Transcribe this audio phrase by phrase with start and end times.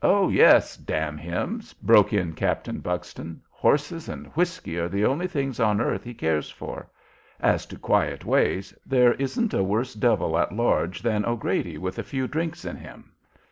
[0.00, 3.42] "Oh, yes, d n him!" broke in Captain Buxton.
[3.50, 6.88] "Horses and whiskey are the only things on earth he cares for.
[7.40, 12.04] As to quiet ways, there isn't a worse devil at large than O'Grady with a
[12.04, 13.10] few drinks in him.